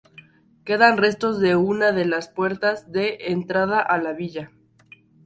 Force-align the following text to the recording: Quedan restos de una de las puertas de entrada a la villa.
Quedan 0.65 0.97
restos 0.97 1.39
de 1.39 1.55
una 1.55 1.91
de 1.91 2.05
las 2.05 2.27
puertas 2.27 2.91
de 2.91 3.17
entrada 3.27 3.79
a 3.81 3.99
la 3.99 4.13
villa. 4.13 4.49